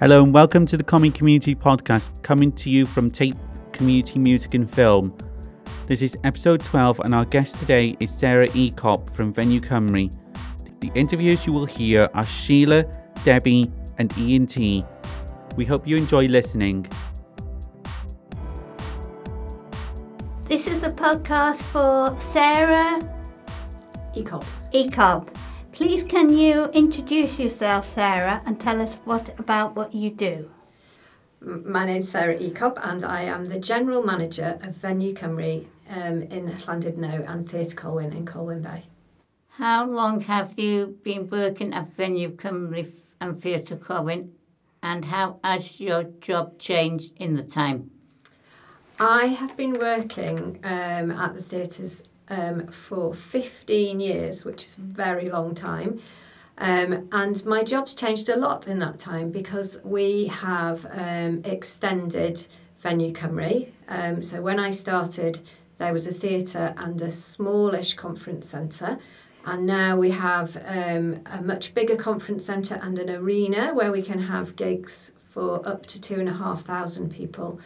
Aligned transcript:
Hello 0.00 0.22
and 0.22 0.32
welcome 0.32 0.64
to 0.64 0.76
the 0.76 0.84
Common 0.84 1.10
Community 1.10 1.56
Podcast, 1.56 2.22
coming 2.22 2.52
to 2.52 2.70
you 2.70 2.86
from 2.86 3.10
Tape 3.10 3.34
Community 3.72 4.20
Music 4.20 4.54
and 4.54 4.70
Film. 4.72 5.12
This 5.88 6.02
is 6.02 6.16
episode 6.22 6.60
12, 6.60 7.00
and 7.00 7.12
our 7.12 7.24
guest 7.24 7.58
today 7.58 7.96
is 7.98 8.08
Sarah 8.08 8.46
E. 8.54 8.70
Cobb 8.70 9.12
from 9.12 9.32
Venue 9.32 9.60
Cymru. 9.60 10.16
The 10.78 10.92
interviews 10.94 11.44
you 11.48 11.52
will 11.52 11.66
hear 11.66 12.08
are 12.14 12.24
Sheila, 12.24 12.84
Debbie, 13.24 13.72
and 13.98 14.16
Ian 14.16 14.46
T. 14.46 14.84
We 15.56 15.64
hope 15.64 15.84
you 15.84 15.96
enjoy 15.96 16.28
listening. 16.28 16.86
This 20.42 20.68
is 20.68 20.78
the 20.78 20.90
podcast 20.90 21.56
for 21.56 22.16
Sarah 22.20 23.00
ECOP. 24.14 24.44
Ecob. 24.72 25.26
Please 25.78 26.02
can 26.02 26.36
you 26.36 26.64
introduce 26.70 27.38
yourself, 27.38 27.88
Sarah, 27.88 28.42
and 28.44 28.58
tell 28.58 28.82
us 28.82 28.96
what 29.04 29.38
about 29.38 29.76
what 29.76 29.94
you 29.94 30.10
do? 30.10 30.50
My 31.40 31.86
name's 31.86 32.08
Sarah 32.08 32.36
Ecob 32.36 32.80
and 32.82 33.04
I 33.04 33.22
am 33.22 33.44
the 33.44 33.60
General 33.60 34.02
Manager 34.02 34.58
of 34.60 34.74
Venue 34.74 35.14
Cymru 35.14 35.66
um, 35.88 36.22
in 36.22 36.50
Llandudno 36.50 37.24
and 37.30 37.48
Theatre 37.48 37.76
Colwyn 37.76 38.12
in 38.12 38.26
Colwyn 38.26 38.60
Bay. 38.60 38.86
How 39.50 39.86
long 39.86 40.18
have 40.22 40.58
you 40.58 40.98
been 41.04 41.30
working 41.30 41.72
at 41.72 41.94
Venue 41.94 42.34
Cymru 42.34 42.92
and 43.20 43.40
Theatre 43.40 43.76
Colwyn 43.76 44.32
and 44.82 45.04
how 45.04 45.38
has 45.44 45.78
your 45.78 46.02
job 46.20 46.58
changed 46.58 47.12
in 47.18 47.36
the 47.36 47.44
time? 47.44 47.92
I 48.98 49.26
have 49.26 49.56
been 49.56 49.74
working 49.74 50.58
um, 50.64 51.12
at 51.12 51.34
the 51.34 51.40
theatres 51.40 52.02
um, 52.30 52.66
for 52.68 53.14
15 53.14 54.00
years, 54.00 54.44
which 54.44 54.64
is 54.64 54.76
a 54.76 54.80
very 54.80 55.30
long 55.30 55.54
time. 55.54 56.00
Um, 56.58 57.08
and 57.12 57.44
my 57.46 57.62
job's 57.62 57.94
changed 57.94 58.28
a 58.28 58.36
lot 58.36 58.66
in 58.66 58.80
that 58.80 58.98
time 58.98 59.30
because 59.30 59.78
we 59.84 60.26
have 60.26 60.84
um, 60.90 61.42
extended 61.44 62.46
Venue 62.80 63.12
Cymru. 63.12 63.68
Um, 63.88 64.22
so 64.22 64.42
when 64.42 64.58
I 64.58 64.70
started, 64.70 65.40
there 65.78 65.92
was 65.92 66.06
a 66.06 66.12
theatre 66.12 66.74
and 66.76 67.00
a 67.00 67.10
smallish 67.10 67.94
conference 67.94 68.48
centre. 68.48 68.98
And 69.44 69.66
now 69.66 69.96
we 69.96 70.10
have 70.10 70.56
um, 70.66 71.20
a 71.26 71.40
much 71.40 71.74
bigger 71.74 71.96
conference 71.96 72.44
centre 72.44 72.78
and 72.82 72.98
an 72.98 73.08
arena 73.10 73.72
where 73.72 73.92
we 73.92 74.02
can 74.02 74.18
have 74.18 74.56
gigs 74.56 75.12
for 75.30 75.66
up 75.66 75.86
to 75.86 76.00
two 76.00 76.16
and 76.16 76.28
a 76.28 76.32
half 76.32 76.62
thousand 76.62 77.12
people. 77.12 77.60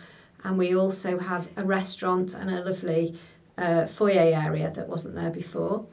And 0.44 0.58
we 0.58 0.76
also 0.76 1.18
have 1.18 1.48
a 1.56 1.64
restaurant 1.64 2.34
and 2.34 2.50
a 2.50 2.62
lovely 2.62 3.18
uh, 3.62 3.86
foyer 3.86 4.32
area 4.48 4.70
that 4.70 4.88
wasn't 4.88 5.14
there 5.14 5.30
before. 5.30 5.86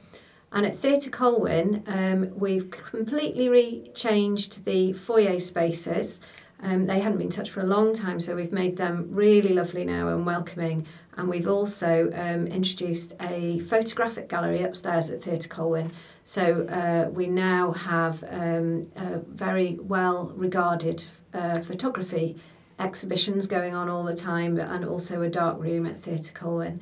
And 0.51 0.65
at 0.65 0.75
Theatre 0.75 1.11
Colwyn, 1.11 1.83
um, 1.87 2.31
we've 2.35 2.71
completely 2.71 3.49
re- 3.49 3.91
changed 3.93 4.65
the 4.65 4.93
foyer 4.93 5.39
spaces. 5.39 6.21
Um, 6.61 6.87
they 6.87 6.99
hadn't 6.99 7.19
been 7.19 7.29
touched 7.29 7.51
for 7.51 7.61
a 7.61 7.71
long 7.77 7.93
time, 7.93 8.19
so 8.19 8.35
we've 8.35 8.51
made 8.51 8.75
them 8.75 9.07
really 9.11 9.53
lovely 9.53 9.85
now 9.85 10.09
and 10.09 10.25
welcoming. 10.25 10.85
And 11.15 11.29
we've 11.29 11.47
also 11.47 12.09
um, 12.15 12.47
introduced 12.47 13.13
a 13.21 13.59
photographic 13.59 14.27
gallery 14.27 14.61
upstairs 14.63 15.09
at 15.09 15.21
Theatre 15.21 15.49
Colwyn. 15.49 15.91
So 16.25 16.65
uh, 16.67 17.09
we 17.11 17.27
now 17.27 17.73
have 17.73 18.23
um, 18.29 18.89
a 18.95 19.19
very 19.19 19.77
well 19.81 20.33
regarded 20.35 21.05
uh, 21.33 21.59
photography 21.59 22.37
exhibitions 22.79 23.47
going 23.47 23.75
on 23.75 23.89
all 23.89 24.03
the 24.03 24.13
time, 24.13 24.57
and 24.57 24.85
also 24.85 25.21
a 25.21 25.29
dark 25.29 25.61
room 25.61 25.85
at 25.85 26.01
Theatre 26.01 26.33
Colwyn. 26.33 26.81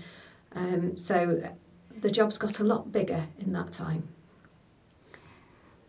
Um, 0.56 0.98
so 0.98 1.52
the 2.02 2.12
job's 2.12 2.38
got 2.38 2.59
a 2.59 2.64
lot 2.64 2.92
bigger 2.92 3.28
in 3.40 3.53
that 3.53 3.72
time. 3.72 4.08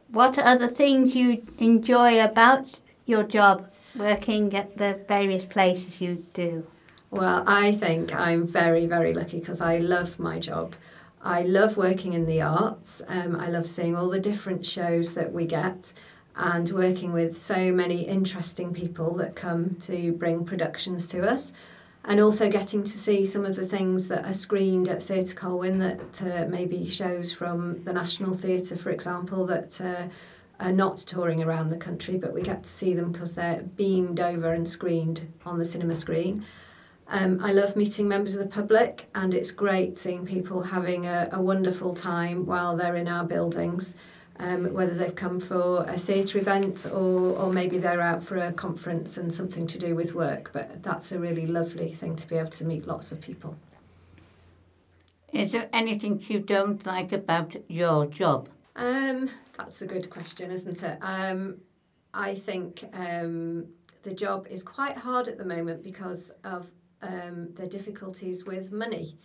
What 0.09 0.39
are 0.39 0.56
the 0.56 0.69
things 0.69 1.15
you 1.15 1.47
enjoy 1.59 2.22
about 2.22 2.81
your 3.05 3.22
job 3.22 3.71
working 3.94 4.55
at 4.55 4.78
the 4.78 5.00
various 5.06 5.44
places 5.44 6.00
you 6.00 6.25
do? 6.32 6.66
Well, 7.10 7.44
I 7.47 7.72
think 7.72 8.15
I'm 8.15 8.47
very, 8.47 8.87
very 8.87 9.15
lucky 9.15 9.41
because 9.41 9.60
I 9.60 9.78
love 9.78 10.19
my 10.19 10.38
job. 10.38 10.75
I 11.22 11.43
love 11.43 11.77
working 11.77 12.12
in 12.12 12.27
the 12.27 12.43
arts. 12.43 13.03
Um, 13.09 13.37
I 13.37 13.49
love 13.49 13.69
seeing 13.69 13.97
all 13.97 14.09
the 14.09 14.21
different 14.21 14.65
shows 14.65 15.15
that 15.15 15.32
we 15.32 15.47
get 15.47 15.93
and 16.37 16.71
working 16.71 17.12
with 17.12 17.37
so 17.37 17.72
many 17.72 18.03
interesting 18.03 18.72
people 18.72 19.15
that 19.16 19.34
come 19.34 19.75
to 19.81 20.12
bring 20.12 20.44
productions 20.44 21.09
to 21.09 21.28
us. 21.28 21.53
And 22.08 22.20
also 22.20 22.48
getting 22.48 22.84
to 22.84 22.98
see 22.98 23.26
some 23.26 23.44
of 23.44 23.54
the 23.54 23.66
things 23.66 24.08
that 24.08 24.24
are 24.24 24.32
screened 24.32 24.88
at 24.88 25.02
Theatre 25.02 25.34
Colwyn 25.34 25.78
that 25.80 26.22
uh, 26.22 26.46
maybe 26.48 26.88
shows 26.88 27.34
from 27.34 27.84
the 27.84 27.92
National 27.92 28.32
Theatre, 28.32 28.76
for 28.76 28.88
example, 28.88 29.44
that 29.44 29.78
uh, 29.78 30.08
are 30.58 30.72
not 30.72 30.96
touring 30.96 31.42
around 31.42 31.69
the 31.69 31.76
country, 31.76 32.16
but 32.16 32.32
we 32.32 32.41
get 32.41 32.62
to 32.62 32.70
see 32.70 32.94
them 32.94 33.12
because 33.12 33.34
they're 33.34 33.62
beamed 33.76 34.20
over 34.20 34.54
and 34.54 34.66
screened 34.66 35.30
on 35.44 35.58
the 35.58 35.66
cinema 35.66 35.94
screen. 35.94 36.46
Um, 37.08 37.44
I 37.44 37.52
love 37.52 37.76
meeting 37.76 38.08
members 38.08 38.34
of 38.34 38.40
the 38.40 38.48
public, 38.48 39.06
and 39.14 39.34
it's 39.34 39.50
great 39.50 39.98
seeing 39.98 40.25
people 40.25 40.62
having 40.62 41.06
a, 41.06 41.28
a 41.32 41.42
wonderful 41.42 41.94
time 41.94 42.46
while 42.46 42.75
they're 42.75 42.96
in 42.96 43.06
our 43.06 43.25
buildings, 43.25 43.96
um, 44.38 44.72
whether 44.72 44.94
they've 44.94 45.15
come 45.15 45.41
for 45.41 45.84
a 45.84 45.99
theatre 45.99 46.38
event 46.38 46.87
or, 46.87 47.37
or 47.37 47.53
maybe 47.53 47.78
they're 47.78 48.00
out 48.00 48.22
for 48.22 48.37
a 48.37 48.53
conference 48.53 49.16
and 49.16 49.32
something 49.32 49.66
to 49.66 49.78
do 49.78 49.94
with 49.94 50.15
work. 50.15 50.50
But 50.53 50.82
that's 50.82 51.12
a 51.12 51.19
really 51.19 51.47
lovely 51.47 51.93
thing 51.93 52.16
to 52.16 52.28
be 52.28 52.37
able 52.37 52.50
to 52.50 52.65
meet 52.65 52.87
lots 52.87 53.12
of 53.12 53.21
people. 53.21 53.56
Is 55.32 55.53
there 55.53 55.69
anything 55.72 56.22
you 56.28 56.41
don't 56.41 56.84
like 56.87 57.12
about 57.12 57.54
your 57.69 58.06
job? 58.06 58.49
Um, 58.76 59.28
that's 59.56 59.82
a 59.82 59.87
good 59.87 60.09
question, 60.09 60.50
isn't 60.50 60.82
it? 60.82 60.99
Um, 61.03 61.59
I 62.15 62.34
think 62.34 62.84
um, 62.94 63.66
the 64.03 64.15
job 64.15 64.47
is 64.49 64.62
quite 64.62 64.97
hard 64.97 65.28
at 65.28 65.37
the 65.37 65.44
moment 65.44 65.82
because 65.82 66.32
of 66.44 66.66
um, 67.03 67.53
the 67.55 67.66
difficulties 67.66 68.44
with 68.44 68.72
money. 68.72 69.19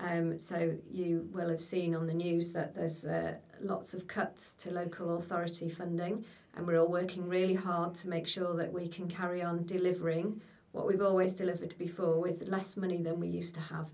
Um, 0.00 0.38
so 0.38 0.74
you 0.90 1.28
will 1.32 1.48
have 1.50 1.62
seen 1.62 1.94
on 1.94 2.06
the 2.06 2.14
news 2.14 2.52
that 2.52 2.74
there's 2.74 3.04
uh, 3.04 3.34
lots 3.60 3.92
of 3.94 4.06
cuts 4.06 4.54
to 4.54 4.70
local 4.70 5.16
authority 5.16 5.68
funding, 5.68 6.24
and 6.56 6.66
we're 6.66 6.80
all 6.80 6.88
working 6.88 7.28
really 7.28 7.54
hard 7.54 7.94
to 7.96 8.08
make 8.08 8.26
sure 8.26 8.56
that 8.56 8.72
we 8.72 8.88
can 8.88 9.08
carry 9.08 9.42
on 9.42 9.64
delivering 9.66 10.40
what 10.72 10.86
we've 10.86 11.02
always 11.02 11.32
delivered 11.32 11.76
before 11.78 12.20
with 12.20 12.48
less 12.48 12.76
money 12.76 13.02
than 13.02 13.20
we 13.20 13.28
used 13.28 13.54
to 13.56 13.60
have. 13.60 13.90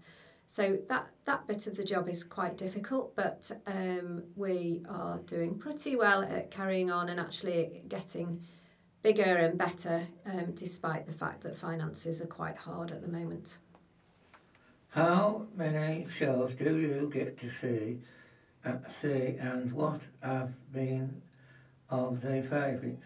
So 0.47 0.79
that 0.89 1.09
that 1.25 1.47
bit 1.49 1.67
of 1.67 1.77
the 1.77 1.85
job 1.85 2.09
is 2.09 2.23
quite 2.23 2.57
difficult, 2.57 3.17
but 3.17 3.51
um, 3.67 4.23
we 4.37 4.83
are 4.89 5.19
doing 5.27 5.59
pretty 5.59 5.97
well 5.97 6.23
at 6.23 6.51
carrying 6.51 6.91
on 6.91 7.09
and 7.09 7.19
actually 7.19 7.83
getting 7.89 8.41
bigger 9.03 9.23
and 9.23 9.59
better, 9.59 10.07
um, 10.27 10.53
despite 10.55 11.07
the 11.07 11.13
fact 11.13 11.43
that 11.43 11.57
finances 11.57 12.21
are 12.21 12.27
quite 12.27 12.57
hard 12.57 12.91
at 12.93 13.03
the 13.03 13.09
moment. 13.09 13.59
How 14.97 15.43
many 15.55 16.07
shows 16.09 16.55
do 16.55 16.79
you 16.79 17.11
get 17.13 17.37
to 17.41 17.51
see, 17.51 17.99
uh, 18.65 18.79
see 18.89 19.37
and 19.39 19.71
what 19.71 20.01
have 20.23 20.55
been 20.73 21.21
of 21.91 22.23
the 22.23 22.41
favourites? 22.41 23.05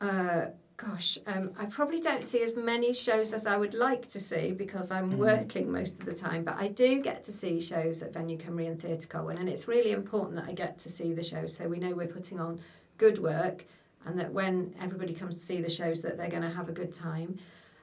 Uh, 0.00 0.46
gosh, 0.76 1.18
um, 1.28 1.52
I 1.56 1.66
probably 1.66 2.00
don't 2.00 2.24
see 2.24 2.42
as 2.42 2.56
many 2.56 2.92
shows 2.92 3.32
as 3.32 3.46
I 3.46 3.56
would 3.56 3.74
like 3.74 4.08
to 4.08 4.18
see 4.18 4.50
because 4.50 4.90
I'm 4.90 5.12
Mhm. 5.12 5.18
working 5.18 5.70
most 5.70 6.00
of 6.00 6.04
the 6.04 6.12
time. 6.12 6.42
But 6.42 6.56
I 6.56 6.66
do 6.66 7.00
get 7.00 7.22
to 7.22 7.32
see 7.32 7.60
shows 7.60 8.02
at 8.02 8.12
Venue 8.12 8.36
Cymru 8.36 8.66
and 8.66 8.82
Theatre 8.82 9.06
Colwyn, 9.06 9.38
and 9.38 9.48
it's 9.48 9.68
really 9.68 9.92
important 9.92 10.34
that 10.34 10.46
I 10.48 10.52
get 10.52 10.78
to 10.78 10.88
see 10.88 11.12
the 11.12 11.22
shows 11.22 11.54
so 11.54 11.68
we 11.68 11.78
know 11.78 11.94
we're 11.94 12.08
putting 12.08 12.40
on 12.40 12.58
good 12.98 13.18
work 13.18 13.64
and 14.04 14.18
that 14.18 14.32
when 14.32 14.74
everybody 14.80 15.14
comes 15.14 15.38
to 15.38 15.44
see 15.44 15.60
the 15.60 15.70
shows 15.70 16.02
that 16.02 16.16
they're 16.16 16.28
going 16.28 16.42
to 16.42 16.50
have 16.50 16.68
a 16.68 16.72
good 16.72 16.92
time. 16.92 17.38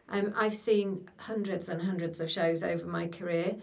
Um, 0.10 0.34
I've 0.36 0.56
seen 0.56 1.10
hundreds 1.18 1.70
and 1.70 1.82
hundreds 1.82 2.20
of 2.20 2.30
shows 2.30 2.64
over 2.64 2.86
my 2.86 3.08
career. 3.08 3.56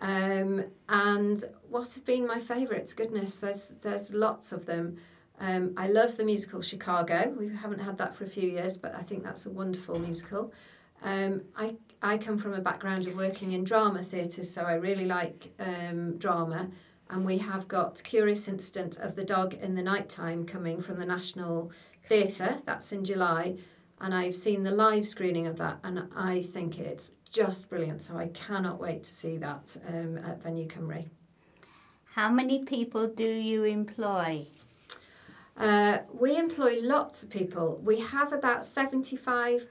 Um, 0.00 0.64
and 0.88 1.42
what 1.68 1.92
have 1.94 2.04
been 2.04 2.26
my 2.26 2.38
favourites? 2.38 2.92
Goodness, 2.92 3.36
there's 3.36 3.74
there's 3.80 4.12
lots 4.12 4.52
of 4.52 4.66
them. 4.66 4.98
Um, 5.40 5.74
I 5.76 5.88
love 5.88 6.16
the 6.16 6.24
musical 6.24 6.60
Chicago. 6.60 7.32
We 7.36 7.54
haven't 7.54 7.80
had 7.80 7.98
that 7.98 8.14
for 8.14 8.24
a 8.24 8.28
few 8.28 8.48
years, 8.48 8.76
but 8.76 8.94
I 8.94 9.02
think 9.02 9.24
that's 9.24 9.46
a 9.46 9.50
wonderful 9.50 9.98
musical. 9.98 10.52
Um, 11.02 11.42
I, 11.56 11.76
I 12.02 12.18
come 12.18 12.38
from 12.38 12.54
a 12.54 12.60
background 12.60 13.06
of 13.06 13.16
working 13.16 13.52
in 13.52 13.64
drama 13.64 14.02
theatres, 14.02 14.52
so 14.52 14.62
I 14.62 14.74
really 14.74 15.04
like 15.04 15.52
um, 15.58 16.16
drama. 16.18 16.68
And 17.10 17.24
we 17.26 17.36
have 17.38 17.68
got 17.68 18.02
Curious 18.02 18.48
Incident 18.48 18.96
of 18.98 19.14
the 19.14 19.24
Dog 19.24 19.54
in 19.54 19.74
the 19.74 19.82
Nighttime 19.82 20.46
coming 20.46 20.80
from 20.80 20.98
the 20.98 21.04
National 21.04 21.70
Theatre. 22.08 22.58
That's 22.64 22.92
in 22.92 23.04
July. 23.04 23.56
And 24.00 24.14
I've 24.14 24.36
seen 24.36 24.62
the 24.62 24.70
live 24.70 25.06
screening 25.06 25.46
of 25.46 25.56
that, 25.58 25.78
and 25.84 26.08
I 26.16 26.42
think 26.42 26.78
it's 26.78 27.10
just 27.30 27.68
brilliant. 27.68 28.02
So 28.02 28.16
I 28.16 28.28
cannot 28.28 28.80
wait 28.80 29.04
to 29.04 29.14
see 29.14 29.36
that 29.38 29.76
um, 29.88 30.18
at 30.18 30.42
Venue 30.42 30.68
Cymru. 30.68 31.08
How 32.04 32.30
many 32.30 32.64
people 32.64 33.08
do 33.08 33.26
you 33.26 33.64
employ? 33.64 34.46
Uh, 35.56 35.98
we 36.12 36.36
employ 36.36 36.78
lots 36.80 37.22
of 37.22 37.30
people. 37.30 37.80
We 37.84 38.00
have 38.00 38.32
about 38.32 38.64
75 38.64 39.66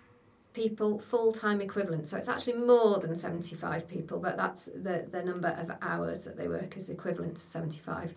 people 0.53 0.97
full 0.97 1.31
time 1.31 1.61
equivalent. 1.61 2.07
So 2.07 2.17
it's 2.17 2.29
actually 2.29 2.53
more 2.53 2.99
than 2.99 3.15
75 3.15 3.87
people, 3.87 4.19
but 4.19 4.37
that's 4.37 4.65
the, 4.65 5.07
the 5.11 5.23
number 5.23 5.49
of 5.49 5.71
hours 5.81 6.23
that 6.23 6.37
they 6.37 6.47
work 6.47 6.77
is 6.77 6.89
equivalent 6.89 7.35
to 7.35 7.41
75. 7.41 8.13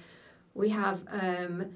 We 0.55 0.69
have 0.71 1.03
um, 1.11 1.71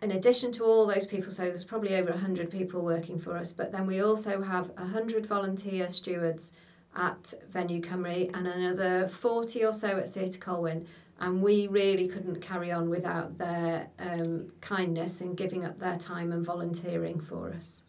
in 0.00 0.12
addition 0.12 0.52
to 0.52 0.64
all 0.64 0.86
those 0.86 1.06
people, 1.06 1.30
so 1.30 1.44
there's 1.44 1.64
probably 1.64 1.96
over 1.96 2.10
100 2.10 2.50
people 2.50 2.82
working 2.82 3.18
for 3.18 3.36
us, 3.36 3.52
but 3.52 3.72
then 3.72 3.86
we 3.86 4.00
also 4.00 4.40
have 4.40 4.70
100 4.76 5.26
volunteer 5.26 5.90
stewards 5.90 6.52
at 6.94 7.34
Venue 7.50 7.80
Cymru 7.80 8.30
and 8.34 8.46
another 8.46 9.08
40 9.08 9.64
or 9.64 9.72
so 9.72 9.98
at 9.98 10.12
Theatre 10.12 10.38
Colwyn. 10.38 10.86
And 11.20 11.42
we 11.42 11.66
really 11.66 12.06
couldn't 12.06 12.40
carry 12.40 12.70
on 12.70 12.88
without 12.88 13.36
their 13.38 13.88
um, 13.98 14.52
kindness 14.60 15.20
and 15.20 15.36
giving 15.36 15.64
up 15.64 15.78
their 15.78 15.96
time 15.96 16.30
and 16.30 16.46
volunteering 16.46 17.18
for 17.18 17.50
us. 17.50 17.82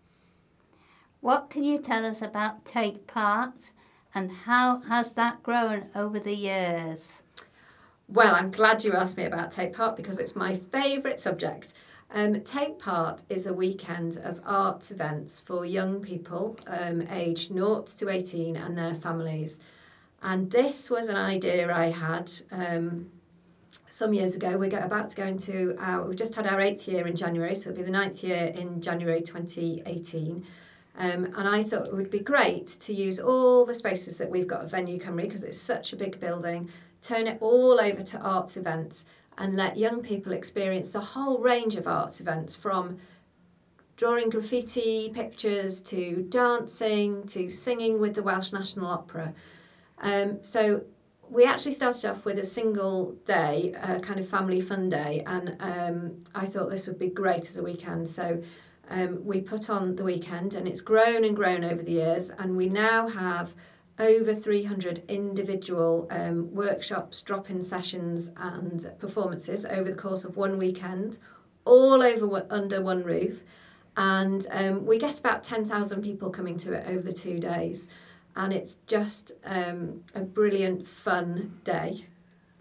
What 1.21 1.50
can 1.51 1.63
you 1.63 1.77
tell 1.77 2.06
us 2.06 2.23
about 2.23 2.65
Take 2.65 3.06
Part 3.06 3.71
and 4.15 4.31
how 4.31 4.79
has 4.81 5.13
that 5.13 5.44
grown 5.44 5.85
over 5.94 6.19
the 6.19 6.33
years? 6.33 7.21
Well, 8.07 8.33
I'm 8.33 8.50
glad 8.50 8.83
you 8.83 8.94
asked 8.94 9.17
me 9.17 9.25
about 9.25 9.51
Take 9.51 9.73
Part 9.73 9.95
because 9.95 10.17
it's 10.17 10.35
my 10.35 10.56
favourite 10.71 11.19
subject. 11.19 11.73
Um, 12.11 12.41
Take 12.41 12.79
Part 12.79 13.21
is 13.29 13.45
a 13.45 13.53
weekend 13.53 14.17
of 14.23 14.41
arts 14.44 14.89
events 14.89 15.39
for 15.39 15.63
young 15.63 16.01
people 16.01 16.57
um, 16.65 17.03
aged 17.09 17.53
0 17.53 17.83
to 17.83 18.09
18 18.09 18.56
and 18.56 18.75
their 18.75 18.95
families. 18.95 19.59
And 20.23 20.50
this 20.50 20.89
was 20.89 21.07
an 21.07 21.15
idea 21.15 21.71
I 21.73 21.91
had 21.91 22.31
um, 22.51 23.11
some 23.89 24.13
years 24.13 24.35
ago. 24.35 24.57
We're 24.57 24.75
about 24.79 25.09
to 25.09 25.15
go 25.15 25.25
into 25.25 25.75
our, 25.79 26.03
we've 26.03 26.17
just 26.17 26.33
had 26.33 26.47
our 26.47 26.59
eighth 26.59 26.88
year 26.88 27.06
in 27.06 27.15
January, 27.15 27.56
so 27.56 27.69
it'll 27.69 27.77
be 27.77 27.83
the 27.83 27.91
ninth 27.91 28.23
year 28.23 28.53
in 28.56 28.81
January 28.81 29.21
2018. 29.21 30.44
Um, 30.97 31.25
and 31.38 31.47
I 31.47 31.61
thought 31.61 31.88
it 31.88 31.95
would 31.95 32.09
be 32.09 32.19
great 32.19 32.67
to 32.67 32.94
use 32.94 33.19
all 33.19 33.65
the 33.65 33.73
spaces 33.73 34.17
that 34.17 34.29
we've 34.29 34.47
got 34.47 34.63
at 34.63 34.71
Venue 34.71 35.00
Cymru 35.00 35.21
because 35.21 35.44
it's 35.44 35.59
such 35.59 35.94
a 35.94 35.95
big 35.95 36.19
building, 36.19 36.69
turn 37.01 37.27
it 37.27 37.38
all 37.39 37.79
over 37.79 38.01
to 38.01 38.19
arts 38.19 38.57
events 38.57 39.06
and 39.39 39.56
let 39.56 39.77
young 39.77 40.01
people 40.01 40.33
experience 40.33 40.89
the 40.89 41.00
whole 41.00 41.39
range 41.39 41.75
of 41.75 41.88
arts 41.88 42.21
events 42.21 42.56
from 42.56 42.97
drawing 43.97 44.30
graffiti 44.30 45.09
pictures 45.13 45.81
to 45.81 46.25
dancing 46.30 47.25
to 47.27 47.50
singing 47.50 48.00
with 48.00 48.13
the 48.13 48.24
Welsh 48.24 48.53
National 48.53 48.88
Opera. 48.88 49.33
Um, 50.01 50.41
so 50.41 50.83
we 51.30 51.45
actually 51.45 51.74
started 51.74 52.06
off 52.06 52.25
with 52.25 52.39
a 52.39 52.44
single 52.44 53.12
day, 53.25 53.74
kind 54.01 54.19
of 54.19 54.27
family 54.27 54.62
fun 54.62 54.89
day, 54.89 55.24
and 55.27 55.56
um, 55.59 56.24
I 56.33 56.45
thought 56.45 56.69
this 56.69 56.88
would 56.88 56.97
be 56.97 57.09
great 57.09 57.42
as 57.42 57.57
a 57.57 57.63
weekend. 57.63 58.07
So 58.07 58.42
um, 58.89 59.24
we 59.24 59.42
put 59.42 59.69
on 59.69 59.95
the 59.95 60.03
weekend, 60.03 60.56
and 60.56 60.68
it's 60.68 60.81
grown 60.81 61.24
and 61.24 61.35
grown 61.35 61.63
over 61.63 61.83
the 61.83 61.92
years, 61.92 62.31
and 62.31 62.57
we 62.57 62.68
now 62.68 63.07
have 63.07 63.53
over 64.00 64.34
300 64.34 65.04
individual 65.10 66.07
um, 66.10 66.54
workshops, 66.54 67.22
drop 67.22 67.50
in 67.50 67.62
sessions, 67.62 68.31
and 68.38 68.90
performances 69.00 69.66
over 69.66 69.92
the 69.92 69.98
course 69.98 70.24
of 70.24 70.38
one 70.38 70.57
weekend, 70.57 71.18
all 71.66 72.01
over 72.01 72.46
under 72.50 72.81
one 72.81 73.04
roof. 73.04 73.44
And 73.98 74.48
um, 74.51 74.86
we 74.86 74.98
get 74.98 75.19
about 75.19 75.44
10,000 75.44 76.01
people 76.01 76.30
coming 76.30 76.57
to 76.60 76.74
it 76.74 76.88
over 76.88 77.01
the 77.01 77.13
two 77.13 77.40
days. 77.40 77.90
And 78.36 78.54
it's 78.54 78.78
just 78.88 79.34
um, 79.44 80.04
a 80.16 80.22
brilliant, 80.22 80.88
fun 80.88 81.60
day. 81.66 82.06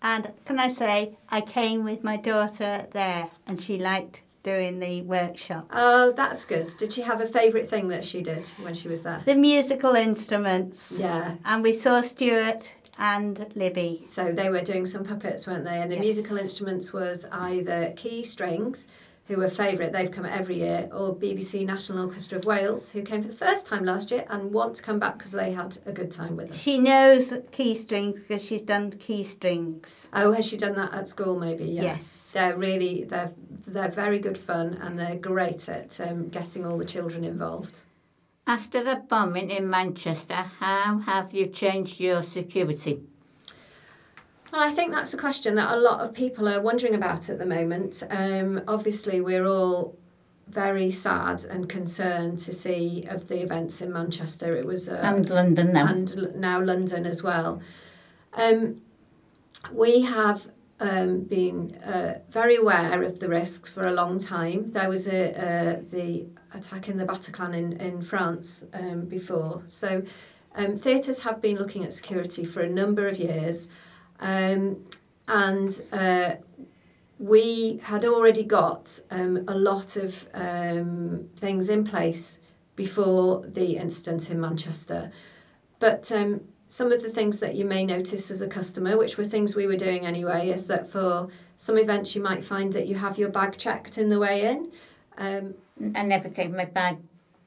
And 0.02 0.32
can 0.44 0.58
I 0.58 0.68
say, 0.68 1.16
I 1.28 1.40
came 1.40 1.84
with 1.84 2.02
my 2.02 2.16
daughter 2.16 2.86
there 2.92 3.28
and 3.46 3.60
she 3.60 3.78
liked 3.78 4.22
doing 4.42 4.78
the 4.78 5.02
workshop. 5.02 5.68
Oh, 5.72 6.12
that's 6.12 6.44
good. 6.44 6.74
Did 6.78 6.92
she 6.92 7.02
have 7.02 7.20
a 7.20 7.26
favourite 7.26 7.68
thing 7.68 7.88
that 7.88 8.04
she 8.04 8.22
did 8.22 8.46
when 8.62 8.74
she 8.74 8.88
was 8.88 9.02
there? 9.02 9.22
The 9.24 9.34
musical 9.34 9.94
instruments. 9.94 10.92
Yeah. 10.96 11.34
And 11.44 11.62
we 11.62 11.72
saw 11.72 12.00
Stuart 12.00 12.72
and 12.98 13.46
Libby. 13.54 14.02
So 14.06 14.32
they 14.32 14.48
were 14.50 14.62
doing 14.62 14.86
some 14.86 15.04
puppets, 15.04 15.46
weren't 15.46 15.64
they? 15.64 15.80
And 15.80 15.90
the 15.90 15.96
Yes. 15.96 16.04
musical 16.04 16.36
instruments 16.36 16.92
was 16.92 17.26
either 17.32 17.92
key 17.96 18.22
strings, 18.22 18.86
who 19.26 19.36
were 19.36 19.48
favourite, 19.50 19.92
they've 19.92 20.10
come 20.10 20.24
every 20.24 20.56
year, 20.56 20.88
or 20.90 21.14
BBC 21.14 21.62
National 21.66 22.06
Orchestra 22.06 22.38
of 22.38 22.46
Wales, 22.46 22.90
who 22.90 23.02
came 23.02 23.20
for 23.20 23.28
the 23.28 23.36
first 23.36 23.66
time 23.66 23.84
last 23.84 24.10
year 24.10 24.24
and 24.30 24.50
want 24.54 24.74
to 24.76 24.82
come 24.82 24.98
back 24.98 25.18
because 25.18 25.32
they 25.32 25.52
had 25.52 25.76
a 25.84 25.92
good 25.92 26.10
time 26.10 26.34
with 26.34 26.50
us. 26.50 26.56
She 26.58 26.78
knows 26.78 27.34
key 27.52 27.74
strings 27.74 28.18
because 28.18 28.42
she's 28.42 28.62
done 28.62 28.90
key 28.92 29.24
strings. 29.24 30.08
Oh, 30.14 30.32
has 30.32 30.46
she 30.48 30.56
done 30.56 30.74
that 30.76 30.94
at 30.94 31.08
school? 31.10 31.38
Maybe. 31.38 31.66
Yeah. 31.66 31.82
Yes. 31.82 32.17
They're 32.32 32.56
really 32.56 33.04
they're 33.04 33.32
they're 33.66 33.90
very 33.90 34.18
good 34.18 34.38
fun 34.38 34.78
and 34.82 34.98
they're 34.98 35.16
great 35.16 35.68
at 35.68 36.00
um, 36.00 36.28
getting 36.28 36.64
all 36.66 36.78
the 36.78 36.84
children 36.84 37.24
involved. 37.24 37.80
After 38.46 38.82
the 38.82 38.96
bombing 39.08 39.50
in 39.50 39.68
Manchester, 39.68 40.34
how 40.34 40.98
have 40.98 41.34
you 41.34 41.46
changed 41.46 42.00
your 42.00 42.22
security? 42.22 43.00
Well, 44.50 44.62
I 44.62 44.70
think 44.70 44.92
that's 44.92 45.12
a 45.12 45.18
question 45.18 45.54
that 45.56 45.70
a 45.70 45.76
lot 45.76 46.00
of 46.00 46.14
people 46.14 46.48
are 46.48 46.60
wondering 46.62 46.94
about 46.94 47.28
at 47.28 47.38
the 47.38 47.44
moment. 47.44 48.02
Um, 48.08 48.62
obviously, 48.66 49.20
we're 49.20 49.46
all 49.46 49.94
very 50.48 50.90
sad 50.90 51.44
and 51.44 51.68
concerned 51.68 52.38
to 52.38 52.52
see 52.52 53.04
of 53.10 53.28
the 53.28 53.42
events 53.42 53.82
in 53.82 53.92
Manchester. 53.92 54.56
It 54.56 54.64
was 54.64 54.88
uh, 54.88 54.98
And 55.02 55.28
London 55.28 55.74
now. 55.74 55.86
and 55.86 56.34
now 56.34 56.58
London 56.62 57.04
as 57.04 57.22
well. 57.22 57.60
Um, 58.32 58.80
we 59.70 60.00
have 60.00 60.48
um, 60.80 61.20
been 61.20 61.74
uh, 61.76 62.20
very 62.30 62.56
aware 62.56 63.02
of 63.02 63.18
the 63.18 63.28
risks 63.28 63.68
for 63.68 63.86
a 63.86 63.92
long 63.92 64.18
time. 64.18 64.70
There 64.70 64.88
was 64.88 65.08
a, 65.08 65.32
uh, 65.34 65.82
the 65.90 66.26
attack 66.54 66.88
in 66.88 66.96
the 66.98 67.04
Bataclan 67.04 67.54
in, 67.54 67.72
in 67.80 68.02
France 68.02 68.64
um, 68.72 69.06
before. 69.06 69.62
So 69.66 70.02
um, 70.54 70.76
theatres 70.76 71.20
have 71.20 71.40
been 71.40 71.56
looking 71.56 71.84
at 71.84 71.92
security 71.92 72.44
for 72.44 72.62
a 72.62 72.68
number 72.68 73.06
of 73.08 73.18
years. 73.18 73.68
Um, 74.20 74.84
and 75.26 75.80
uh, 75.92 76.36
we 77.18 77.80
had 77.82 78.04
already 78.04 78.44
got 78.44 79.00
um, 79.10 79.44
a 79.48 79.54
lot 79.54 79.96
of 79.96 80.26
um, 80.34 81.28
things 81.36 81.68
in 81.68 81.84
place 81.84 82.38
before 82.76 83.44
the 83.46 83.76
incident 83.76 84.30
in 84.30 84.40
Manchester. 84.40 85.10
But 85.80 86.10
um, 86.12 86.40
some 86.68 86.92
of 86.92 87.02
the 87.02 87.08
things 87.08 87.38
that 87.38 87.54
you 87.54 87.64
may 87.64 87.84
notice 87.84 88.30
as 88.30 88.42
a 88.42 88.46
customer, 88.46 88.96
which 88.96 89.16
were 89.16 89.24
things 89.24 89.56
we 89.56 89.66
were 89.66 89.76
doing 89.76 90.06
anyway, 90.06 90.50
is 90.50 90.66
that 90.66 90.88
for 90.88 91.28
some 91.56 91.78
events 91.78 92.14
you 92.14 92.22
might 92.22 92.44
find 92.44 92.72
that 92.74 92.86
you 92.86 92.94
have 92.94 93.18
your 93.18 93.30
bag 93.30 93.56
checked 93.56 93.98
in 93.98 94.10
the 94.10 94.18
way 94.18 94.46
in. 94.46 94.70
Um, 95.16 95.54
I 95.94 96.02
never 96.02 96.28
take 96.28 96.50
my 96.50 96.66
bag. 96.66 96.98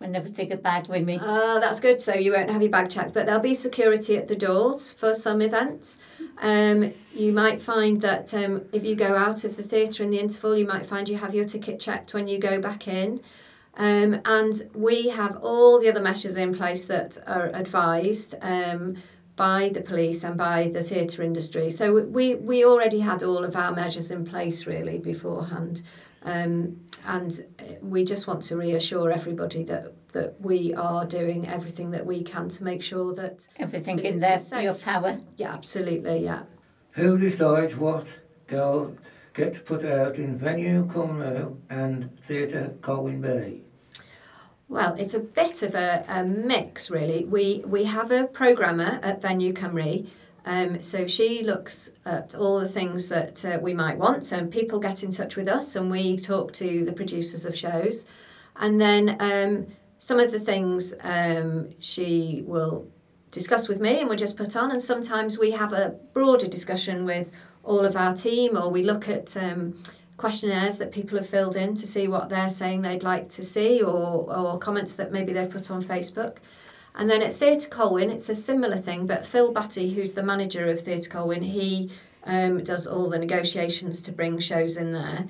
I 0.01 0.07
never 0.07 0.29
take 0.29 0.51
a 0.51 0.57
bag 0.57 0.87
with 0.87 1.03
me. 1.03 1.19
Oh, 1.21 1.59
that's 1.59 1.79
good. 1.79 2.01
So 2.01 2.15
you 2.15 2.31
won't 2.31 2.49
have 2.49 2.61
your 2.61 2.71
bag 2.71 2.89
checked, 2.89 3.13
but 3.13 3.27
there'll 3.27 3.39
be 3.41 3.53
security 3.53 4.17
at 4.17 4.27
the 4.27 4.35
doors 4.35 4.91
for 4.91 5.13
some 5.13 5.41
events. 5.41 5.99
Um, 6.41 6.93
you 7.13 7.31
might 7.31 7.61
find 7.61 8.01
that 8.01 8.33
um, 8.33 8.63
if 8.73 8.83
you 8.83 8.95
go 8.95 9.15
out 9.15 9.43
of 9.43 9.57
the 9.57 9.63
theatre 9.63 10.03
in 10.03 10.09
the 10.09 10.19
interval, 10.19 10.57
you 10.57 10.65
might 10.65 10.87
find 10.87 11.07
you 11.07 11.17
have 11.17 11.35
your 11.35 11.45
ticket 11.45 11.79
checked 11.79 12.15
when 12.15 12.27
you 12.27 12.39
go 12.39 12.59
back 12.59 12.87
in. 12.87 13.21
Um, 13.77 14.21
and 14.25 14.69
we 14.75 15.09
have 15.09 15.37
all 15.37 15.79
the 15.79 15.89
other 15.89 16.01
measures 16.01 16.35
in 16.35 16.53
place 16.53 16.85
that 16.85 17.17
are 17.25 17.47
advised 17.47 18.35
um, 18.41 18.97
by 19.35 19.69
the 19.73 19.81
police 19.81 20.23
and 20.23 20.37
by 20.37 20.69
the 20.73 20.83
theatre 20.83 21.23
industry. 21.23 21.71
So 21.71 22.01
we, 22.01 22.35
we 22.35 22.65
already 22.65 22.99
had 22.99 23.23
all 23.23 23.43
of 23.43 23.55
our 23.55 23.71
measures 23.71 24.11
in 24.11 24.25
place 24.25 24.67
really 24.67 24.97
beforehand. 24.99 25.83
Um, 26.23 26.79
and 27.07 27.43
we 27.81 28.03
just 28.03 28.27
want 28.27 28.43
to 28.43 28.57
reassure 28.57 29.09
everybody 29.09 29.63
that, 29.63 29.93
that 30.11 30.39
we 30.39 30.73
are 30.75 31.05
doing 31.05 31.47
everything 31.47 31.89
that 31.91 32.05
we 32.05 32.21
can 32.21 32.49
to 32.49 32.63
make 32.63 32.83
sure 32.83 33.13
that, 33.15 33.47
Everything 33.57 33.95
Because 33.95 34.09
in 34.09 34.15
it's 34.17 34.21
there, 34.21 34.37
safe. 34.37 34.63
your 34.63 34.75
power. 34.75 35.19
yeah, 35.37 35.53
absolutely, 35.53 36.23
yeah. 36.25 36.43
Who 36.91 37.17
decides 37.17 37.75
what 37.75 38.19
go 38.47 38.95
gets 39.33 39.59
put 39.59 39.85
out 39.85 40.17
in 40.17 40.37
Venue 40.37 40.85
Cymru 40.87 41.57
and 41.69 42.17
Theatre 42.21 42.73
Colwyn 42.81 43.21
Bay? 43.21 43.61
Well, 44.67 44.95
it's 44.97 45.13
a 45.13 45.19
bit 45.19 45.63
of 45.63 45.75
a, 45.75 46.05
a 46.07 46.23
mix, 46.23 46.89
really. 46.89 47.25
We 47.25 47.63
we 47.65 47.83
have 47.85 48.11
a 48.11 48.25
programmer 48.25 48.99
at 49.03 49.21
Venue 49.21 49.53
Cymru. 49.53 50.07
Um, 50.45 50.81
so 50.81 51.05
she 51.05 51.43
looks 51.43 51.91
at 52.05 52.33
all 52.33 52.59
the 52.59 52.67
things 52.67 53.09
that 53.09 53.45
uh, 53.45 53.59
we 53.61 53.73
might 53.73 53.97
want, 53.97 54.31
and 54.31 54.51
people 54.51 54.79
get 54.79 55.03
in 55.03 55.11
touch 55.11 55.35
with 55.35 55.47
us, 55.47 55.75
and 55.75 55.91
we 55.91 56.17
talk 56.17 56.51
to 56.53 56.83
the 56.83 56.93
producers 56.93 57.45
of 57.45 57.55
shows, 57.55 58.05
and 58.55 58.81
then 58.81 59.17
um, 59.19 59.67
some 59.99 60.19
of 60.19 60.31
the 60.31 60.39
things 60.39 60.95
um, 61.01 61.69
she 61.79 62.43
will 62.47 62.87
discuss 63.29 63.67
with 63.69 63.79
me, 63.79 63.99
and 63.99 64.09
we'll 64.09 64.17
just 64.17 64.35
put 64.35 64.55
on. 64.55 64.71
And 64.71 64.81
sometimes 64.81 65.37
we 65.37 65.51
have 65.51 65.73
a 65.73 65.95
broader 66.13 66.47
discussion 66.47 67.05
with 67.05 67.29
all 67.63 67.85
of 67.85 67.95
our 67.95 68.13
team, 68.13 68.57
or 68.57 68.69
we 68.69 68.83
look 68.83 69.07
at 69.07 69.35
um, 69.37 69.81
questionnaires 70.17 70.77
that 70.77 70.91
people 70.91 71.17
have 71.17 71.27
filled 71.27 71.55
in 71.55 71.75
to 71.75 71.87
see 71.87 72.07
what 72.07 72.29
they're 72.29 72.49
saying 72.49 72.81
they'd 72.81 73.03
like 73.03 73.29
to 73.29 73.43
see, 73.43 73.81
or, 73.81 74.33
or 74.35 74.57
comments 74.59 74.93
that 74.93 75.11
maybe 75.11 75.33
they've 75.33 75.49
put 75.49 75.71
on 75.71 75.83
Facebook. 75.83 76.37
And 76.95 77.09
then 77.09 77.21
at 77.21 77.33
Theatre 77.33 77.69
Colwyn, 77.69 78.09
it's 78.09 78.29
a 78.29 78.35
similar 78.35 78.77
thing, 78.77 79.07
but 79.07 79.25
Phil 79.25 79.51
Batty, 79.51 79.93
who's 79.93 80.11
the 80.13 80.23
manager 80.23 80.67
of 80.67 80.81
Theatre 80.81 81.09
Colwyn, 81.09 81.41
he 81.41 81.89
um, 82.25 82.63
does 82.63 82.85
all 82.85 83.09
the 83.09 83.19
negotiations 83.19 84.01
to 84.03 84.11
bring 84.11 84.39
shows 84.39 84.77
in 84.77 84.91
there. 84.91 85.25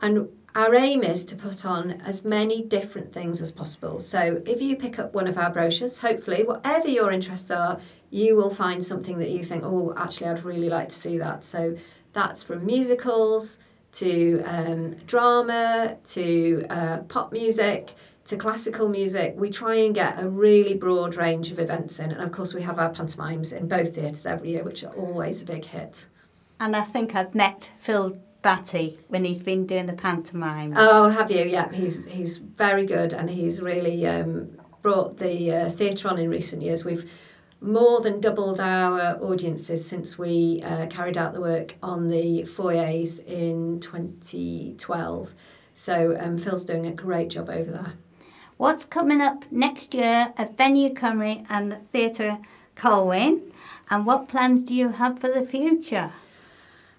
And 0.00 0.28
our 0.54 0.74
aim 0.74 1.02
is 1.02 1.24
to 1.24 1.36
put 1.36 1.64
on 1.64 2.00
as 2.02 2.24
many 2.24 2.62
different 2.62 3.12
things 3.12 3.40
as 3.40 3.50
possible. 3.50 4.00
So 4.00 4.40
if 4.46 4.62
you 4.62 4.76
pick 4.76 4.98
up 4.98 5.12
one 5.12 5.26
of 5.26 5.36
our 5.36 5.50
brochures, 5.50 5.98
hopefully, 5.98 6.44
whatever 6.44 6.86
your 6.86 7.10
interests 7.10 7.50
are, 7.50 7.80
you 8.10 8.36
will 8.36 8.50
find 8.50 8.82
something 8.82 9.18
that 9.18 9.30
you 9.30 9.42
think, 9.42 9.64
oh, 9.64 9.92
actually, 9.96 10.28
I'd 10.28 10.44
really 10.44 10.68
like 10.68 10.90
to 10.90 10.94
see 10.94 11.18
that. 11.18 11.42
So 11.42 11.76
that's 12.12 12.42
from 12.42 12.64
musicals 12.64 13.58
to 13.92 14.42
um, 14.46 14.94
drama, 15.06 15.96
to 16.04 16.64
uh, 16.70 16.98
pop 17.08 17.32
music, 17.32 17.94
to 18.26 18.36
classical 18.36 18.88
music. 18.88 19.34
We 19.36 19.50
try 19.50 19.74
and 19.76 19.94
get 19.94 20.22
a 20.22 20.28
really 20.28 20.74
broad 20.74 21.16
range 21.16 21.50
of 21.50 21.58
events 21.58 21.98
in. 21.98 22.12
And 22.12 22.22
of 22.22 22.30
course, 22.30 22.54
we 22.54 22.62
have 22.62 22.78
our 22.78 22.90
pantomimes 22.90 23.52
in 23.52 23.66
both 23.66 23.96
theatres 23.96 24.24
every 24.24 24.50
year, 24.50 24.62
which 24.62 24.84
are 24.84 24.92
always 24.94 25.42
a 25.42 25.44
big 25.44 25.64
hit. 25.64 26.06
And 26.60 26.76
I 26.76 26.82
think 26.82 27.16
I've 27.16 27.34
met 27.34 27.68
Phil 27.80 28.16
Batty 28.44 29.00
when 29.08 29.24
he's 29.24 29.38
been 29.38 29.66
doing 29.66 29.86
the 29.86 29.94
pantomime. 29.94 30.74
Oh, 30.76 31.08
have 31.08 31.30
you? 31.30 31.44
Yeah, 31.46 31.72
he's 31.72 32.04
he's 32.04 32.36
very 32.36 32.84
good, 32.84 33.14
and 33.14 33.30
he's 33.30 33.62
really 33.62 34.06
um, 34.06 34.50
brought 34.82 35.16
the 35.16 35.50
uh, 35.50 35.70
theatre 35.70 36.08
on 36.08 36.18
in 36.18 36.28
recent 36.28 36.60
years. 36.60 36.84
We've 36.84 37.10
more 37.62 38.02
than 38.02 38.20
doubled 38.20 38.60
our 38.60 39.16
audiences 39.24 39.88
since 39.88 40.18
we 40.18 40.60
uh, 40.62 40.88
carried 40.88 41.16
out 41.16 41.32
the 41.32 41.40
work 41.40 41.76
on 41.82 42.10
the 42.10 42.42
foyers 42.42 43.20
in 43.20 43.80
2012. 43.80 45.34
So 45.72 46.14
um, 46.20 46.36
Phil's 46.36 46.66
doing 46.66 46.84
a 46.84 46.92
great 46.92 47.30
job 47.30 47.48
over 47.48 47.70
there. 47.70 47.94
What's 48.58 48.84
coming 48.84 49.22
up 49.22 49.50
next 49.50 49.94
year 49.94 50.34
at 50.36 50.58
Venue 50.58 50.92
Cymru 50.92 51.46
and 51.48 51.72
the 51.72 51.76
Theatre 51.92 52.40
Colwyn? 52.74 53.40
And 53.88 54.04
what 54.04 54.28
plans 54.28 54.60
do 54.60 54.74
you 54.74 54.90
have 54.90 55.18
for 55.18 55.28
the 55.28 55.46
future? 55.46 56.12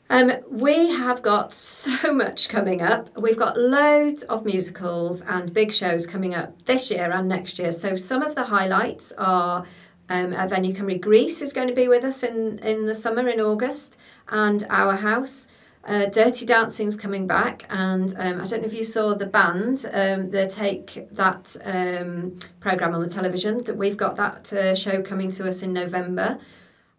Um, 0.09 0.31
we 0.49 0.91
have 0.91 1.21
got 1.21 1.53
so 1.53 2.13
much 2.13 2.47
coming 2.47 2.81
up. 2.81 3.09
We've 3.17 3.37
got 3.37 3.57
loads 3.57 4.23
of 4.23 4.45
musicals 4.45 5.21
and 5.21 5.53
big 5.53 5.73
shows 5.73 6.05
coming 6.05 6.35
up 6.35 6.63
this 6.65 6.91
year 6.91 7.11
and 7.11 7.27
next 7.27 7.57
year. 7.57 7.71
So 7.71 7.95
some 7.95 8.21
of 8.21 8.35
the 8.35 8.43
highlights 8.43 9.11
are 9.17 9.65
um, 10.09 10.33
at 10.33 10.49
Venue 10.51 10.73
Cymru 10.73 11.01
Grease 11.01 11.41
is 11.41 11.53
going 11.53 11.67
to 11.67 11.73
be 11.73 11.87
with 11.87 12.03
us 12.03 12.21
in, 12.21 12.59
in 12.59 12.85
the 12.85 12.93
summer 12.93 13.27
in 13.27 13.41
August, 13.41 13.97
and 14.29 14.65
Our 14.69 14.95
House. 14.95 15.47
Uh, 15.83 16.07
Dirty 16.07 16.45
Dancing's 16.45 16.95
coming 16.95 17.27
back, 17.27 17.65
and 17.69 18.13
um, 18.17 18.41
I 18.41 18.45
don't 18.45 18.61
know 18.61 18.67
if 18.67 18.73
you 18.73 18.83
saw 18.83 19.13
the 19.13 19.27
band. 19.27 19.85
Um, 19.91 20.31
they 20.31 20.47
take 20.47 21.07
that 21.11 21.55
um, 21.63 22.37
program 22.59 22.95
on 22.95 23.01
the 23.01 23.09
television. 23.09 23.63
That 23.63 23.77
we've 23.77 23.97
got 23.97 24.15
that 24.15 24.51
uh, 24.51 24.75
show 24.75 25.01
coming 25.03 25.29
to 25.31 25.47
us 25.47 25.61
in 25.61 25.73
November. 25.73 26.39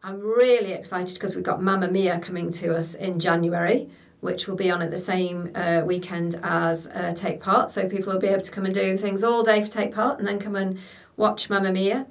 I'm 0.06 0.20
really 0.20 0.70
excited 0.70 1.14
because 1.14 1.34
we've 1.34 1.44
got 1.44 1.60
Mamma 1.60 1.88
Mia 1.88 2.20
coming 2.20 2.52
to 2.52 2.76
us 2.76 2.94
in 2.94 3.18
January, 3.18 3.88
which 4.20 4.46
will 4.46 4.54
be 4.54 4.70
on 4.70 4.80
at 4.80 4.92
the 4.92 4.96
same 4.96 5.50
uh, 5.56 5.82
weekend 5.84 6.38
as 6.44 6.86
uh, 6.86 7.12
Take 7.16 7.40
Part. 7.40 7.70
So 7.70 7.88
people 7.88 8.12
will 8.12 8.20
be 8.20 8.28
able 8.28 8.42
to 8.42 8.50
come 8.52 8.66
and 8.66 8.72
do 8.72 8.96
things 8.96 9.24
all 9.24 9.42
day 9.42 9.64
for 9.64 9.68
Take 9.68 9.92
Part, 9.92 10.20
and 10.20 10.28
then 10.28 10.38
come 10.38 10.54
and 10.54 10.78
watch 11.16 11.50
Mamma 11.50 11.72
Mia. 11.72 12.06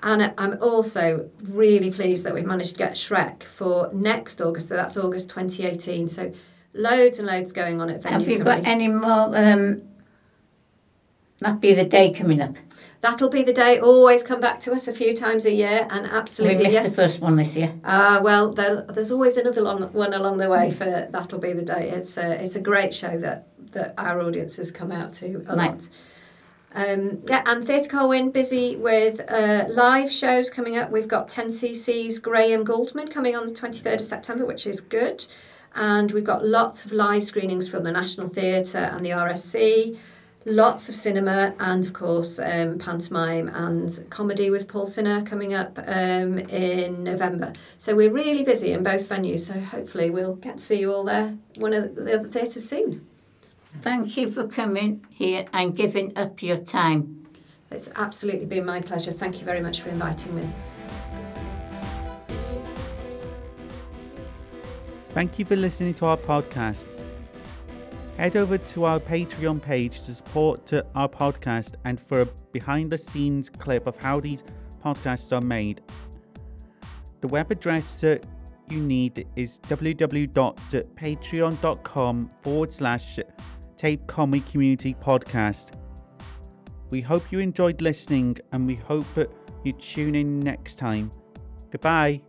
And 0.00 0.32
I'm 0.38 0.56
also 0.62 1.28
really 1.42 1.90
pleased 1.90 2.24
that 2.24 2.32
we've 2.32 2.46
managed 2.46 2.70
to 2.70 2.78
get 2.78 2.92
Shrek 2.92 3.42
for 3.42 3.90
next 3.92 4.40
August. 4.40 4.68
So 4.68 4.76
that's 4.76 4.96
August 4.96 5.28
2018. 5.28 6.08
So 6.08 6.32
loads 6.72 7.18
and 7.18 7.28
loads 7.28 7.52
going 7.52 7.78
on 7.78 7.90
at 7.90 8.02
Venue 8.02 8.20
Have 8.20 8.26
you 8.26 8.38
got 8.38 8.66
any 8.66 8.88
more? 8.88 9.36
Um, 9.36 9.82
that 11.40 11.60
be 11.60 11.74
the 11.74 11.84
day 11.84 12.10
coming 12.10 12.40
up. 12.40 12.56
That'll 13.04 13.28
be 13.28 13.42
the 13.42 13.52
day. 13.52 13.78
Always 13.80 14.22
come 14.22 14.40
back 14.40 14.60
to 14.60 14.72
us 14.72 14.88
a 14.88 14.92
few 14.94 15.14
times 15.14 15.44
a 15.44 15.52
year, 15.52 15.86
and 15.90 16.06
absolutely 16.06 16.56
We 16.56 16.62
missed 16.62 16.72
yes. 16.72 16.88
the 16.96 17.02
first 17.02 17.20
one 17.20 17.36
this 17.36 17.54
year. 17.54 17.70
Ah, 17.84 18.20
well, 18.22 18.50
there, 18.54 18.80
there's 18.88 19.12
always 19.12 19.36
another 19.36 19.60
long, 19.60 19.82
one 19.92 20.14
along 20.14 20.38
the 20.38 20.48
way 20.48 20.70
for 20.70 21.06
that'll 21.10 21.38
be 21.38 21.52
the 21.52 21.60
day. 21.62 21.90
It's 21.90 22.16
a 22.16 22.42
it's 22.42 22.56
a 22.56 22.60
great 22.60 22.94
show 22.94 23.18
that 23.18 23.46
that 23.72 23.92
our 23.98 24.22
audiences 24.22 24.72
come 24.72 24.90
out 24.90 25.12
to 25.20 25.26
a 25.46 25.54
Right. 25.54 25.72
lot. 25.72 25.88
Um, 26.74 27.20
yeah, 27.28 27.42
and 27.44 27.62
Theatre 27.66 27.90
Colwyn 27.90 28.30
busy 28.30 28.76
with 28.76 29.20
uh, 29.30 29.66
live 29.68 30.10
shows 30.10 30.48
coming 30.48 30.78
up. 30.78 30.90
We've 30.90 31.06
got 31.06 31.28
10cc's 31.28 32.18
Graham 32.18 32.64
Gouldman 32.64 33.08
coming 33.12 33.36
on 33.36 33.44
the 33.44 33.52
23rd 33.52 33.96
of 34.00 34.06
September, 34.06 34.46
which 34.46 34.66
is 34.66 34.80
good. 34.80 35.26
And 35.76 36.10
we've 36.12 36.24
got 36.24 36.44
lots 36.46 36.84
of 36.86 36.92
live 36.92 37.22
screenings 37.24 37.68
from 37.68 37.84
the 37.84 37.92
National 37.92 38.28
Theatre 38.28 38.78
and 38.78 39.04
the 39.04 39.10
RSC, 39.10 39.98
lots 40.46 40.88
of 40.88 40.94
cinema, 40.94 41.54
and 41.58 41.84
of 41.86 41.92
course, 41.92 42.38
um, 42.38 42.78
pantomime 42.78 43.48
and 43.48 43.98
comedy 44.10 44.50
with 44.50 44.68
Paul 44.68 44.86
Sinha 44.86 45.26
coming 45.26 45.54
up 45.54 45.78
um, 45.86 46.38
in 46.38 47.04
November. 47.04 47.52
So 47.78 47.94
we're 47.94 48.12
really 48.12 48.44
busy 48.44 48.72
in 48.72 48.82
both 48.82 49.08
venues. 49.08 49.40
So 49.40 49.58
hopefully, 49.58 50.10
we'll 50.10 50.36
get 50.36 50.58
to 50.58 50.62
see 50.62 50.80
you 50.80 50.92
all 50.92 51.04
there, 51.04 51.36
one 51.56 51.72
of 51.72 51.94
the 51.94 52.20
other 52.20 52.28
theatres 52.28 52.68
soon. 52.68 53.06
Thank 53.82 54.16
you 54.16 54.30
for 54.30 54.46
coming 54.46 55.04
here 55.10 55.44
and 55.52 55.74
giving 55.74 56.16
up 56.16 56.42
your 56.42 56.58
time. 56.58 57.26
It's 57.70 57.90
absolutely 57.96 58.46
been 58.46 58.64
my 58.64 58.80
pleasure. 58.80 59.12
Thank 59.12 59.40
you 59.40 59.44
very 59.44 59.60
much 59.60 59.80
for 59.80 59.88
inviting 59.88 60.36
me. 60.36 60.48
Thank 65.10 65.38
you 65.38 65.44
for 65.44 65.56
listening 65.56 65.94
to 65.94 66.06
our 66.06 66.16
podcast. 66.16 66.93
Head 68.16 68.36
over 68.36 68.58
to 68.58 68.84
our 68.84 69.00
Patreon 69.00 69.60
page 69.60 70.04
to 70.04 70.14
support 70.14 70.64
to 70.66 70.86
our 70.94 71.08
podcast 71.08 71.74
and 71.84 72.00
for 72.00 72.20
a 72.20 72.28
behind 72.52 72.92
the 72.92 72.98
scenes 72.98 73.50
clip 73.50 73.88
of 73.88 74.00
how 74.00 74.20
these 74.20 74.44
podcasts 74.84 75.36
are 75.36 75.40
made. 75.40 75.82
The 77.20 77.26
web 77.28 77.50
address 77.50 78.00
that 78.02 78.24
you 78.70 78.80
need 78.80 79.26
is 79.34 79.58
www.patreon.com 79.60 82.30
forward 82.42 82.72
slash 82.72 83.18
Tape 83.76 84.06
Comedy 84.06 84.44
Community 84.50 84.94
Podcast. 84.94 85.72
We 86.90 87.00
hope 87.00 87.32
you 87.32 87.40
enjoyed 87.40 87.82
listening 87.82 88.36
and 88.52 88.66
we 88.66 88.76
hope 88.76 89.12
that 89.14 89.32
you 89.64 89.72
tune 89.72 90.14
in 90.14 90.38
next 90.38 90.76
time. 90.76 91.10
Goodbye. 91.72 92.20